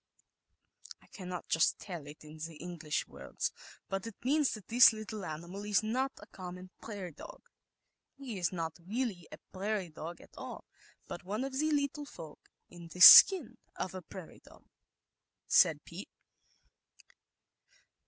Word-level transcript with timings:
"I 0.99 1.05
cannot 1.05 1.47
just 1.47 1.77
tell 1.77 2.07
it 2.07 2.23
in 2.25 2.39
the 2.39 2.55
English 2.55 3.07
words, 3.07 3.51
but 3.87 4.07
it 4.07 4.15
means 4.25 4.55
that 4.55 4.67
this 4.67 4.91
little 4.93 5.23
animal 5.23 5.63
is 5.63 5.83
not 5.83 6.11
a 6.19 6.25
common 6.25 6.71
prairie 6.81 7.11
dog. 7.11 7.43
He 8.17 8.39
is 8.39 8.51
not 8.51 8.79
really 8.83 9.27
a 9.31 9.37
prairie 9.53 9.91
dog 9.91 10.19
at 10.19 10.33
all, 10.35 10.65
but 11.07 11.23
one 11.23 11.43
of 11.43 11.59
the' 11.59 11.69
little 11.71 12.05
folks' 12.05 12.49
in 12.67 12.87
the 12.87 12.99
skin 12.99 13.59
of 13.75 13.93
a 13.93 14.01
prairie 14.01 14.41
dog," 14.43 14.65
said 15.47 15.85
Pete. 15.85 16.09